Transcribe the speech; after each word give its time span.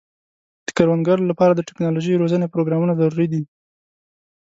د 0.65 0.67
کروندګرو 0.77 1.29
لپاره 1.31 1.53
د 1.55 1.61
ټکنالوژۍ 1.67 2.13
روزنې 2.17 2.47
پروګرامونه 2.53 2.93
ضروري 2.99 3.27
دي. 3.33 3.41